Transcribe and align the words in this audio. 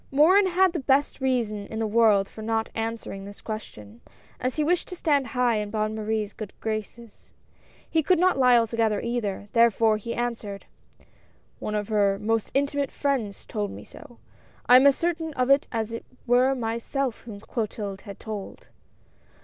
Morin 0.09 0.47
had 0.47 0.73
the 0.73 0.79
best 0.79 1.21
reasons 1.21 1.69
in 1.69 1.77
the 1.77 1.85
world 1.85 2.27
for 2.27 2.41
not 2.41 2.71
answering 2.73 3.23
this 3.23 3.39
question, 3.39 4.01
as 4.39 4.55
he 4.55 4.63
wished 4.63 4.87
to 4.87 4.95
stand 4.95 5.27
high 5.27 5.57
in 5.57 5.69
Bonne 5.69 5.93
Marie's 5.93 6.33
good 6.33 6.53
graces. 6.59 7.29
He 7.87 8.01
could 8.01 8.17
not 8.17 8.35
lie 8.35 8.55
alto 8.55 8.75
gether 8.75 8.99
either, 8.99 9.47
therefore 9.53 9.97
he 9.97 10.15
answered:" 10.15 10.65
One 11.59 11.75
of 11.75 11.89
her 11.89 12.17
most 12.17 12.49
intimate 12.55 12.89
friends 12.89 13.45
told 13.45 13.69
me 13.69 13.83
so. 13.83 14.17
I 14.67 14.77
am 14.77 14.81
QUARRELS 14.81 14.81
AKD 14.81 14.85
INSULTS. 14.85 14.85
161 14.85 14.87
as 14.87 14.97
certain 14.97 15.33
of 15.35 15.49
it 15.51 15.67
as 15.71 15.93
if 15.93 15.99
it 16.01 16.17
were 16.25 16.55
myself 16.55 17.21
whom 17.21 17.39
Clotilde 17.39 18.01
had 18.01 18.19
told." 18.19 18.69